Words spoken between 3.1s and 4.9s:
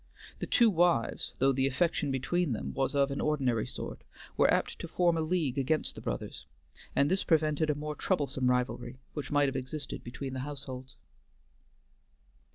an ordinary sort, were apt to